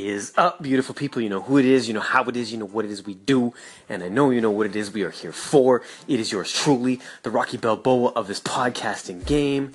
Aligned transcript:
Is 0.00 0.32
up, 0.38 0.62
beautiful 0.62 0.94
people? 0.94 1.20
You 1.20 1.28
know 1.28 1.42
who 1.42 1.58
it 1.58 1.66
is, 1.66 1.86
you 1.86 1.92
know 1.92 2.00
how 2.00 2.24
it 2.24 2.34
is, 2.34 2.50
you 2.50 2.56
know 2.56 2.64
what 2.64 2.86
it 2.86 2.90
is 2.90 3.04
we 3.04 3.12
do, 3.12 3.52
and 3.86 4.02
I 4.02 4.08
know 4.08 4.30
you 4.30 4.40
know 4.40 4.50
what 4.50 4.64
it 4.64 4.74
is 4.74 4.90
we 4.90 5.02
are 5.02 5.10
here 5.10 5.30
for. 5.30 5.82
It 6.08 6.18
is 6.18 6.32
yours 6.32 6.50
truly, 6.50 7.00
the 7.22 7.30
Rocky 7.30 7.58
Balboa 7.58 8.12
of 8.12 8.26
this 8.26 8.40
podcasting 8.40 9.26
game, 9.26 9.72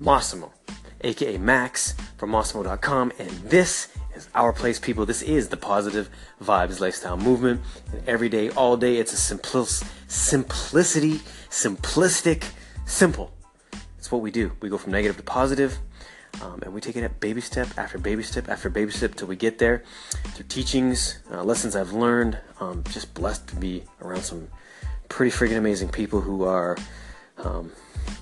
Massimo, 0.00 0.54
aka 1.02 1.36
Max 1.36 1.94
from 2.16 2.30
Massimo.com, 2.30 3.12
and 3.18 3.28
this 3.28 3.88
is 4.16 4.26
our 4.34 4.54
place, 4.54 4.78
people. 4.78 5.04
This 5.04 5.20
is 5.20 5.48
the 5.48 5.58
positive 5.58 6.08
vibes 6.42 6.80
lifestyle 6.80 7.18
movement, 7.18 7.60
and 7.92 8.02
every 8.08 8.30
day, 8.30 8.48
all 8.48 8.78
day, 8.78 8.96
it's 8.96 9.12
a 9.12 9.18
simplicity, 9.18 11.20
simplistic, 11.50 12.44
simple. 12.86 13.30
It's 13.98 14.10
what 14.10 14.22
we 14.22 14.30
do. 14.30 14.52
We 14.62 14.70
go 14.70 14.78
from 14.78 14.92
negative 14.92 15.18
to 15.18 15.22
positive 15.22 15.76
um, 16.40 16.60
and 16.62 16.72
we 16.72 16.80
take 16.80 16.96
it 16.96 17.04
at 17.04 17.20
baby 17.20 17.40
step 17.40 17.68
after 17.76 17.98
baby 17.98 18.22
step 18.22 18.48
after 18.48 18.70
baby 18.70 18.90
step 18.90 19.14
till 19.14 19.28
we 19.28 19.36
get 19.36 19.58
there 19.58 19.82
through 20.34 20.46
teachings, 20.46 21.18
uh, 21.30 21.42
lessons 21.42 21.76
I've 21.76 21.92
learned. 21.92 22.38
Um, 22.60 22.82
just 22.90 23.12
blessed 23.14 23.48
to 23.48 23.56
be 23.56 23.84
around 24.00 24.22
some 24.22 24.48
pretty 25.08 25.36
freaking 25.36 25.58
amazing 25.58 25.90
people 25.90 26.20
who 26.20 26.44
are 26.44 26.76
um, 27.38 27.70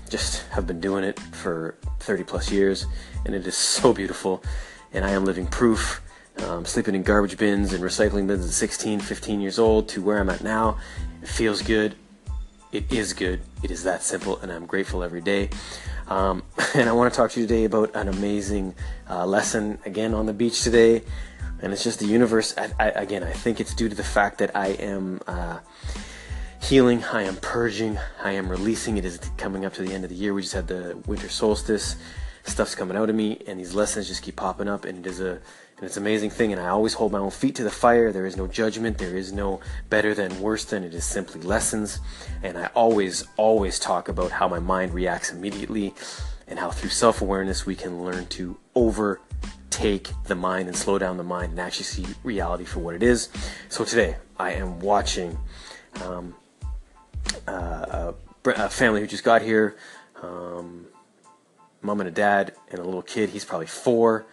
just 0.09 0.47
have 0.49 0.67
been 0.67 0.81
doing 0.81 1.03
it 1.03 1.19
for 1.19 1.75
30 1.99 2.23
plus 2.23 2.51
years, 2.51 2.85
and 3.25 3.33
it 3.33 3.47
is 3.47 3.55
so 3.79 3.93
beautiful. 3.93 4.43
And 4.93 5.05
I 5.05 5.11
am 5.11 5.25
living 5.25 5.47
proof. 5.47 6.01
Um, 6.37 6.65
sleeping 6.65 6.95
in 6.95 7.03
garbage 7.03 7.37
bins 7.37 7.71
and 7.73 7.83
recycling 7.83 8.25
bins 8.25 8.45
at 8.45 8.51
16, 8.51 8.99
15 9.01 9.41
years 9.41 9.59
old 9.59 9.87
to 9.89 10.01
where 10.01 10.19
I'm 10.19 10.29
at 10.29 10.41
now. 10.43 10.77
It 11.21 11.27
feels 11.27 11.61
good. 11.61 11.95
It 12.71 12.89
is 12.89 13.11
good. 13.11 13.41
It 13.63 13.69
is 13.69 13.83
that 13.83 14.01
simple, 14.01 14.39
and 14.39 14.49
I'm 14.49 14.65
grateful 14.65 15.03
every 15.03 15.19
day. 15.19 15.49
Um, 16.07 16.41
and 16.73 16.87
I 16.87 16.93
want 16.93 17.13
to 17.13 17.17
talk 17.17 17.31
to 17.31 17.41
you 17.41 17.45
today 17.45 17.65
about 17.65 17.93
an 17.95 18.07
amazing 18.07 18.75
uh, 19.09 19.25
lesson 19.25 19.77
again 19.85 20.13
on 20.13 20.25
the 20.25 20.31
beach 20.31 20.61
today. 20.63 21.03
And 21.61 21.73
it's 21.73 21.83
just 21.83 21.99
the 21.99 22.05
universe. 22.05 22.55
I, 22.57 22.71
I, 22.79 22.89
again, 22.91 23.23
I 23.23 23.33
think 23.33 23.59
it's 23.59 23.73
due 23.73 23.89
to 23.89 23.95
the 23.95 24.05
fact 24.05 24.37
that 24.37 24.55
I 24.55 24.67
am 24.67 25.19
uh, 25.27 25.59
healing, 26.61 27.03
I 27.03 27.23
am 27.23 27.35
purging, 27.35 27.99
I 28.23 28.31
am 28.31 28.47
releasing. 28.47 28.95
It 28.95 29.03
is 29.03 29.19
coming 29.35 29.65
up 29.65 29.73
to 29.73 29.81
the 29.81 29.93
end 29.93 30.05
of 30.05 30.09
the 30.09 30.15
year. 30.15 30.33
We 30.33 30.41
just 30.41 30.53
had 30.53 30.67
the 30.67 30.97
winter 31.05 31.27
solstice. 31.27 31.97
Stuff's 32.43 32.73
coming 32.73 32.95
out 32.95 33.09
of 33.09 33.15
me, 33.15 33.43
and 33.47 33.59
these 33.59 33.75
lessons 33.75 34.07
just 34.07 34.23
keep 34.23 34.37
popping 34.37 34.69
up. 34.69 34.85
And 34.85 35.05
it 35.05 35.09
is 35.09 35.19
a 35.19 35.41
and 35.81 35.87
it's 35.87 35.97
an 35.97 36.03
amazing 36.03 36.29
thing, 36.29 36.51
and 36.51 36.61
I 36.61 36.67
always 36.67 36.93
hold 36.93 37.11
my 37.11 37.17
own 37.17 37.31
feet 37.31 37.55
to 37.55 37.63
the 37.63 37.71
fire. 37.71 38.11
There 38.11 38.27
is 38.27 38.37
no 38.37 38.45
judgment, 38.45 38.99
there 38.99 39.17
is 39.17 39.33
no 39.33 39.61
better 39.89 40.13
than, 40.13 40.39
worse 40.39 40.63
than. 40.63 40.83
It 40.83 40.93
is 40.93 41.03
simply 41.03 41.41
lessons. 41.41 41.99
And 42.43 42.55
I 42.55 42.67
always, 42.75 43.25
always 43.35 43.79
talk 43.79 44.07
about 44.07 44.29
how 44.29 44.47
my 44.47 44.59
mind 44.59 44.93
reacts 44.93 45.31
immediately 45.31 45.95
and 46.47 46.59
how 46.59 46.69
through 46.69 46.91
self 46.91 47.23
awareness 47.23 47.65
we 47.65 47.73
can 47.73 48.03
learn 48.03 48.27
to 48.27 48.59
overtake 48.75 50.11
the 50.27 50.35
mind 50.35 50.67
and 50.67 50.77
slow 50.77 50.99
down 50.99 51.17
the 51.17 51.23
mind 51.23 51.53
and 51.53 51.59
actually 51.59 51.85
see 51.85 52.05
reality 52.23 52.63
for 52.63 52.77
what 52.77 52.93
it 52.93 53.01
is. 53.01 53.29
So 53.69 53.83
today, 53.83 54.17
I 54.37 54.51
am 54.51 54.81
watching 54.81 55.35
um, 56.05 56.35
uh, 57.47 58.13
a, 58.45 58.69
family 58.69 59.01
who 59.01 59.07
just 59.07 59.23
got 59.23 59.41
here. 59.41 59.77
Um, 60.21 60.85
mom 61.81 62.01
and 62.01 62.07
a 62.07 62.11
dad 62.11 62.53
and 62.69 62.77
a 62.77 62.83
little 62.83 63.01
kid. 63.01 63.29
He's 63.29 63.45
probably 63.45 63.65
four. 63.65 64.27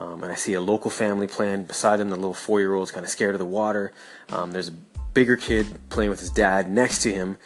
Um, 0.00 0.22
and 0.22 0.32
I 0.32 0.34
see 0.34 0.54
a 0.54 0.60
local 0.60 0.90
family 0.90 1.26
playing 1.26 1.64
beside 1.64 2.00
him. 2.00 2.10
The 2.10 2.16
little 2.16 2.34
four 2.34 2.60
year 2.60 2.74
old 2.74 2.88
is 2.88 2.90
kind 2.90 3.04
of 3.04 3.10
scared 3.10 3.34
of 3.34 3.38
the 3.38 3.46
water. 3.46 3.92
Um, 4.30 4.50
there's 4.50 4.68
a 4.68 4.72
bigger 5.12 5.36
kid 5.36 5.66
playing 5.88 6.10
with 6.10 6.20
his 6.20 6.30
dad 6.30 6.70
next 6.70 7.02
to 7.02 7.12
him. 7.12 7.36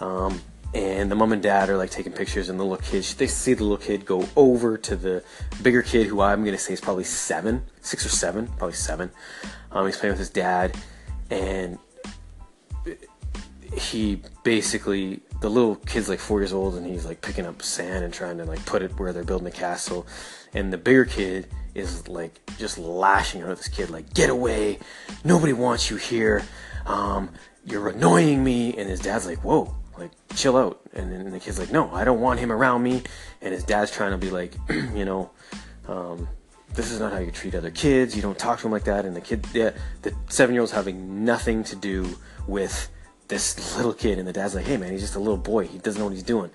Um, 0.00 0.40
and 0.74 1.08
the 1.08 1.14
mom 1.14 1.32
and 1.32 1.42
dad 1.42 1.70
are 1.70 1.76
like 1.76 1.90
taking 1.90 2.12
pictures, 2.12 2.48
and 2.48 2.58
the 2.58 2.64
little 2.64 2.84
kid, 2.84 3.04
they 3.16 3.28
see 3.28 3.54
the 3.54 3.62
little 3.62 3.78
kid 3.78 4.04
go 4.04 4.26
over 4.34 4.76
to 4.76 4.96
the 4.96 5.22
bigger 5.62 5.82
kid, 5.82 6.08
who 6.08 6.20
I'm 6.20 6.42
going 6.42 6.56
to 6.56 6.62
say 6.62 6.72
is 6.72 6.80
probably 6.80 7.04
seven, 7.04 7.64
six 7.80 8.04
or 8.04 8.08
seven, 8.08 8.48
probably 8.58 8.74
seven. 8.74 9.12
Um, 9.70 9.86
he's 9.86 9.96
playing 9.96 10.14
with 10.14 10.18
his 10.18 10.30
dad, 10.30 10.76
and 11.30 11.78
he 13.76 14.20
basically 14.42 15.20
the 15.40 15.48
little 15.50 15.76
kid's 15.76 16.08
like 16.08 16.20
four 16.20 16.40
years 16.40 16.52
old 16.52 16.74
and 16.74 16.86
he's 16.86 17.04
like 17.04 17.20
picking 17.20 17.44
up 17.44 17.60
sand 17.62 18.04
and 18.04 18.14
trying 18.14 18.38
to 18.38 18.44
like 18.44 18.64
put 18.66 18.82
it 18.82 18.98
where 18.98 19.12
they're 19.12 19.24
building 19.24 19.48
a 19.48 19.50
castle 19.50 20.06
and 20.54 20.72
the 20.72 20.78
bigger 20.78 21.04
kid 21.04 21.48
is 21.74 22.06
like 22.08 22.40
just 22.58 22.78
lashing 22.78 23.42
out 23.42 23.50
at 23.50 23.56
this 23.56 23.68
kid, 23.68 23.90
like, 23.90 24.14
get 24.14 24.30
away, 24.30 24.78
nobody 25.24 25.52
wants 25.52 25.90
you 25.90 25.96
here, 25.96 26.42
um, 26.86 27.30
you're 27.66 27.88
annoying 27.88 28.42
me. 28.44 28.74
And 28.76 28.88
his 28.88 29.00
dad's 29.00 29.26
like, 29.26 29.44
whoa, 29.44 29.74
like, 29.98 30.12
chill 30.36 30.56
out. 30.56 30.80
And 30.92 31.12
then 31.12 31.30
the 31.30 31.40
kid's 31.40 31.58
like, 31.58 31.72
no, 31.72 31.92
I 31.92 32.04
don't 32.04 32.20
want 32.20 32.40
him 32.40 32.52
around 32.52 32.82
me. 32.82 33.02
And 33.42 33.52
his 33.52 33.64
dad's 33.64 33.90
trying 33.90 34.12
to 34.12 34.18
be 34.18 34.30
like, 34.30 34.54
you 34.70 35.04
know, 35.04 35.30
um, 35.88 36.28
this 36.74 36.90
is 36.90 37.00
not 37.00 37.12
how 37.12 37.18
you 37.18 37.30
treat 37.30 37.54
other 37.54 37.70
kids. 37.70 38.14
You 38.14 38.22
don't 38.22 38.38
talk 38.38 38.58
to 38.58 38.62
them 38.64 38.72
like 38.72 38.84
that. 38.84 39.04
And 39.04 39.16
the 39.16 39.20
kid, 39.20 39.42
the, 39.44 39.74
the 40.02 40.14
seven 40.28 40.54
year 40.54 40.60
old's 40.60 40.72
having 40.72 41.24
nothing 41.24 41.64
to 41.64 41.76
do 41.76 42.16
with 42.46 42.88
this 43.28 43.76
little 43.76 43.92
kid. 43.92 44.18
And 44.18 44.26
the 44.26 44.32
dad's 44.32 44.54
like, 44.54 44.66
hey 44.66 44.76
man, 44.76 44.92
he's 44.92 45.00
just 45.00 45.16
a 45.16 45.20
little 45.20 45.36
boy. 45.36 45.66
He 45.66 45.78
doesn't 45.78 45.98
know 45.98 46.06
what 46.06 46.14
he's 46.14 46.22
doing. 46.22 46.50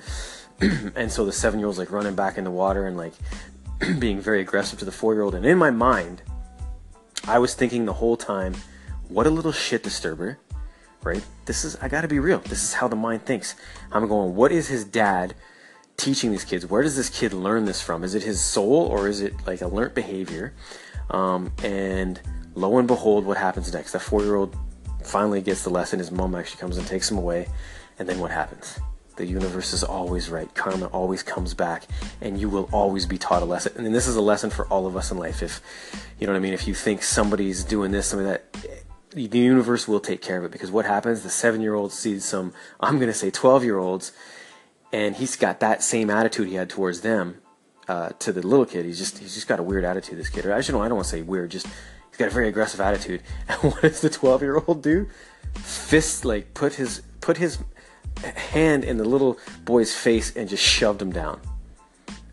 and 0.95 1.11
so 1.11 1.25
the 1.25 1.31
seven 1.31 1.59
year 1.59 1.67
old's 1.67 1.79
like 1.79 1.91
running 1.91 2.15
back 2.15 2.37
in 2.37 2.43
the 2.43 2.51
water 2.51 2.85
and 2.85 2.97
like 2.97 3.13
being 3.99 4.19
very 4.19 4.41
aggressive 4.41 4.79
to 4.79 4.85
the 4.85 4.91
four 4.91 5.13
year 5.13 5.23
old. 5.23 5.35
And 5.35 5.45
in 5.45 5.57
my 5.57 5.71
mind, 5.71 6.21
I 7.27 7.39
was 7.39 7.53
thinking 7.53 7.85
the 7.85 7.93
whole 7.93 8.17
time, 8.17 8.55
what 9.07 9.25
a 9.27 9.29
little 9.29 9.51
shit 9.51 9.83
disturber, 9.83 10.39
right? 11.03 11.25
This 11.45 11.63
is, 11.63 11.75
I 11.81 11.87
gotta 11.87 12.07
be 12.07 12.19
real. 12.19 12.39
This 12.39 12.63
is 12.63 12.73
how 12.73 12.87
the 12.87 12.95
mind 12.95 13.25
thinks. 13.25 13.55
I'm 13.91 14.07
going, 14.07 14.35
what 14.35 14.51
is 14.51 14.67
his 14.67 14.83
dad 14.83 15.33
teaching 15.97 16.31
these 16.31 16.45
kids? 16.45 16.65
Where 16.65 16.81
does 16.81 16.95
this 16.95 17.09
kid 17.09 17.33
learn 17.33 17.65
this 17.65 17.81
from? 17.81 18.03
Is 18.03 18.15
it 18.15 18.23
his 18.23 18.41
soul 18.41 18.87
or 18.87 19.07
is 19.07 19.21
it 19.21 19.33
like 19.45 19.61
a 19.61 19.67
learned 19.67 19.95
behavior? 19.95 20.53
Um, 21.09 21.51
and 21.63 22.21
lo 22.55 22.77
and 22.77 22.87
behold, 22.87 23.25
what 23.25 23.37
happens 23.37 23.71
next? 23.73 23.93
That 23.93 24.01
four 24.01 24.23
year 24.23 24.35
old 24.35 24.55
finally 25.09 25.41
gets 25.41 25.63
the 25.63 25.69
lesson. 25.69 25.99
His 25.99 26.11
mom 26.11 26.35
actually 26.35 26.61
comes 26.61 26.77
and 26.77 26.87
takes 26.87 27.09
him 27.11 27.17
away. 27.17 27.47
And 27.97 28.07
then 28.07 28.19
what 28.19 28.31
happens? 28.31 28.79
the 29.19 29.25
universe 29.25 29.73
is 29.73 29.83
always 29.83 30.29
right. 30.29 30.51
Karma 30.55 30.87
always 30.87 31.21
comes 31.21 31.53
back, 31.53 31.83
and 32.21 32.39
you 32.39 32.49
will 32.49 32.69
always 32.71 33.05
be 33.05 33.17
taught 33.17 33.43
a 33.43 33.45
lesson. 33.45 33.85
And 33.85 33.93
this 33.93 34.07
is 34.07 34.15
a 34.15 34.21
lesson 34.21 34.49
for 34.49 34.65
all 34.67 34.87
of 34.87 34.95
us 34.95 35.11
in 35.11 35.17
life. 35.17 35.43
If 35.43 35.61
you 36.19 36.25
know 36.25 36.33
what 36.33 36.37
I 36.37 36.41
mean, 36.41 36.53
if 36.53 36.67
you 36.67 36.73
think 36.73 37.03
somebody's 37.03 37.63
doing 37.63 37.91
this, 37.91 38.07
something 38.07 38.27
that 38.27 38.45
the 39.11 39.27
universe 39.37 39.87
will 39.87 39.99
take 39.99 40.21
care 40.21 40.37
of 40.37 40.45
it. 40.45 40.51
Because 40.51 40.71
what 40.71 40.85
happens? 40.85 41.21
The 41.21 41.29
seven-year-old 41.29 41.91
sees 41.91 42.23
some, 42.23 42.53
I'm 42.79 42.95
going 42.95 43.09
to 43.09 43.13
say, 43.13 43.29
twelve-year-olds, 43.29 44.13
and 44.93 45.15
he's 45.17 45.35
got 45.35 45.59
that 45.59 45.83
same 45.83 46.09
attitude 46.09 46.47
he 46.47 46.55
had 46.55 46.69
towards 46.69 47.01
them 47.01 47.41
uh, 47.89 48.09
to 48.19 48.31
the 48.31 48.41
little 48.41 48.65
kid. 48.65 48.85
He's 48.85 48.97
just 48.97 49.19
he's 49.19 49.35
just 49.35 49.49
got 49.49 49.59
a 49.59 49.63
weird 49.63 49.83
attitude. 49.83 50.17
This 50.17 50.29
kid, 50.29 50.45
or 50.45 50.53
actually, 50.53 50.79
no, 50.79 50.83
I 50.83 50.87
don't 50.87 50.95
want 50.95 51.07
to 51.07 51.11
say 51.11 51.21
weird. 51.21 51.51
Just 51.51 51.67
got 52.19 52.27
a 52.27 52.31
very 52.31 52.47
aggressive 52.47 52.79
attitude. 52.79 53.21
And 53.47 53.73
what 53.73 53.81
does 53.81 54.01
the 54.01 54.09
twelve-year-old 54.09 54.83
do? 54.83 55.07
Fist 55.55 56.25
like 56.25 56.53
put 56.53 56.75
his 56.75 57.01
put 57.21 57.37
his 57.37 57.59
hand 58.23 58.83
in 58.83 58.97
the 58.97 59.05
little 59.05 59.39
boy's 59.65 59.95
face 59.95 60.35
and 60.35 60.47
just 60.47 60.63
shoved 60.63 61.01
him 61.01 61.11
down. 61.11 61.39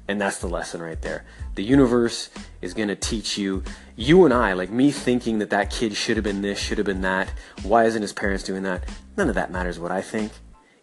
And 0.08 0.20
that's 0.20 0.38
the 0.38 0.48
lesson 0.48 0.80
right 0.82 1.00
there. 1.00 1.24
The 1.54 1.64
universe 1.64 2.30
is 2.62 2.74
going 2.74 2.88
to 2.88 2.97
teach 2.97 3.38
you, 3.38 3.64
you 3.97 4.24
and 4.24 4.32
I, 4.32 4.52
like 4.52 4.70
me 4.70 4.91
thinking 4.91 5.38
that 5.38 5.50
that 5.50 5.70
kid 5.70 5.94
should 5.94 6.16
have 6.16 6.24
been 6.24 6.42
this, 6.42 6.58
should 6.58 6.78
have 6.78 6.86
been 6.86 7.00
that. 7.00 7.32
Why 7.62 7.84
isn't 7.84 8.03
his 8.03 8.12
parents 8.12 8.44
doing 8.44 8.62
that? 8.64 8.84
None 9.16 9.28
of 9.28 9.34
that 9.34 9.50
matters 9.50 9.80
what 9.80 9.91
I 9.91 10.03
think. 10.03 10.32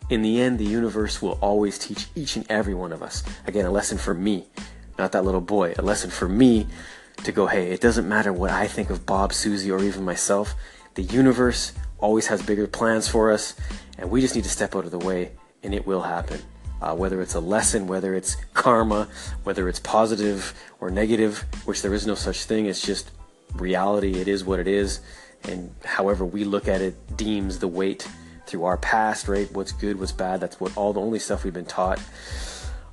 In 0.09 0.21
the 0.21 0.41
end, 0.41 0.59
the 0.59 0.65
universe 0.65 1.21
will 1.21 1.37
always 1.41 1.77
teach 1.77 2.07
each 2.15 2.35
and 2.35 2.45
every 2.49 2.73
one 2.73 2.91
of 2.91 3.01
us. 3.01 3.23
Again, 3.47 3.65
a 3.65 3.71
lesson 3.71 3.97
for 3.97 4.13
me, 4.13 4.47
not 4.97 5.13
that 5.13 5.23
little 5.23 5.41
boy. 5.41 5.73
A 5.77 5.81
lesson 5.81 6.09
for 6.09 6.27
me 6.27 6.67
to 7.17 7.31
go, 7.31 7.47
hey, 7.47 7.71
it 7.71 7.81
doesn't 7.81 8.07
matter 8.07 8.33
what 8.33 8.51
I 8.51 8.67
think 8.67 8.89
of 8.89 9.05
Bob, 9.05 9.33
Susie, 9.33 9.71
or 9.71 9.83
even 9.83 10.03
myself. 10.03 10.55
The 10.95 11.03
universe 11.03 11.73
always 11.99 12.27
has 12.27 12.41
bigger 12.41 12.67
plans 12.67 13.07
for 13.07 13.31
us, 13.31 13.55
and 13.97 14.11
we 14.11 14.21
just 14.21 14.35
need 14.35 14.43
to 14.43 14.49
step 14.49 14.75
out 14.75 14.85
of 14.85 14.91
the 14.91 14.99
way, 14.99 15.31
and 15.63 15.73
it 15.73 15.87
will 15.87 16.01
happen. 16.01 16.41
Uh, 16.81 16.93
whether 16.93 17.21
it's 17.21 17.33
a 17.33 17.39
lesson, 17.39 17.87
whether 17.87 18.13
it's 18.13 18.35
karma, 18.53 19.07
whether 19.43 19.69
it's 19.69 19.79
positive 19.79 20.53
or 20.81 20.91
negative, 20.91 21.45
which 21.63 21.81
there 21.81 21.93
is 21.93 22.05
no 22.05 22.13
such 22.13 22.43
thing. 22.43 22.65
It's 22.65 22.81
just 22.81 23.11
reality. 23.55 24.19
It 24.19 24.27
is 24.27 24.43
what 24.43 24.59
it 24.59 24.67
is, 24.67 24.99
and 25.43 25.73
however 25.85 26.25
we 26.25 26.43
look 26.43 26.67
at 26.67 26.81
it 26.81 27.15
deems 27.15 27.59
the 27.59 27.69
weight 27.69 28.05
through 28.47 28.65
our 28.65 28.77
past, 28.77 29.29
right? 29.29 29.49
What's 29.53 29.71
good, 29.71 29.97
what's 29.97 30.11
bad. 30.11 30.41
That's 30.41 30.59
what 30.59 30.75
all 30.75 30.91
the 30.91 30.99
only 30.99 31.19
stuff 31.19 31.45
we've 31.45 31.53
been 31.53 31.65
taught. 31.65 32.01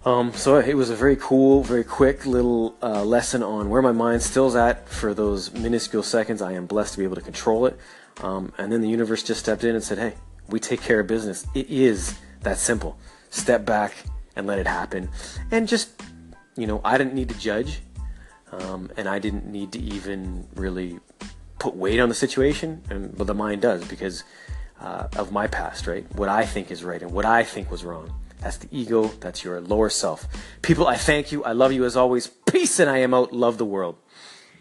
Um, 0.05 0.32
so 0.32 0.56
it 0.58 0.75
was 0.75 0.88
a 0.88 0.97
very 0.97 1.17
cool, 1.17 1.62
very 1.62 1.85
quick 1.85 2.25
little 2.25 2.75
uh, 2.82 3.05
lesson 3.05 3.43
on 3.43 3.69
where 3.69 3.82
my 3.82 3.93
mind 3.93 4.23
still's 4.23 4.56
at 4.56 4.88
for 4.88 5.12
those 5.12 5.52
minuscule 5.52 6.02
seconds. 6.02 6.41
I 6.41 6.52
am 6.52 6.67
blessed 6.67 6.93
to 6.94 6.99
be 6.99 7.05
able 7.05 7.17
to 7.17 7.23
control 7.23 7.67
it. 7.67 7.79
Um, 8.23 8.52
and 8.56 8.73
then 8.73 8.81
the 8.81 8.88
universe 8.88 9.23
just 9.23 9.41
stepped 9.41 9.62
in 9.62 9.75
and 9.75 9.85
said, 9.85 9.99
hey, 9.99 10.14
we 10.49 10.58
take 10.58 10.81
care 10.81 11.00
of 11.00 11.06
business. 11.06 11.47
It 11.55 11.69
is 11.69 12.19
that 12.41 12.56
simple. 12.56 12.99
Step 13.29 13.67
back 13.67 13.94
and 14.37 14.47
let 14.47 14.58
it 14.58 14.67
happen. 14.67 15.11
And 15.50 15.69
just, 15.69 15.91
you 16.56 16.67
know, 16.67 16.81
I 16.82 16.97
didn't 16.97 17.14
need 17.14 17.29
to 17.29 17.38
judge. 17.38 17.81
Um, 18.52 18.91
and 18.97 19.06
I 19.06 19.19
didn't 19.19 19.47
need 19.47 19.70
to 19.73 19.79
even 19.81 20.47
really 20.56 20.99
put 21.58 21.76
weight 21.76 22.00
on 22.00 22.08
the 22.08 22.14
situation. 22.14 22.82
And, 22.88 23.17
but 23.17 23.26
the 23.26 23.35
mind 23.35 23.61
does 23.62 23.87
because 23.87 24.25
uh, 24.81 25.08
of 25.17 25.31
my 25.31 25.47
past, 25.47 25.87
right? 25.87 26.05
What 26.17 26.31
I 26.31 26.47
think 26.47 26.70
is 26.70 26.82
right 26.82 27.02
and 27.02 27.12
what 27.12 27.26
I 27.26 27.44
think 27.44 27.70
was 27.70 27.85
wrong. 27.85 28.12
That's 28.40 28.56
the 28.56 28.69
ego. 28.70 29.08
That's 29.20 29.44
your 29.44 29.60
lower 29.60 29.90
self. 29.90 30.26
People, 30.62 30.87
I 30.87 30.96
thank 30.96 31.31
you. 31.31 31.44
I 31.44 31.52
love 31.52 31.72
you 31.72 31.84
as 31.84 31.96
always. 31.96 32.26
Peace, 32.26 32.78
and 32.78 32.88
I 32.90 32.98
am 32.98 33.12
out. 33.12 33.32
Love 33.32 33.58
the 33.58 33.64
world. 33.64 33.96